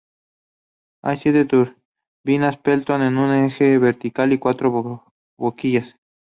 [1.03, 5.03] Hay siete turbinas Pelton con un eje vertical y cuatro
[5.37, 5.95] boquillas.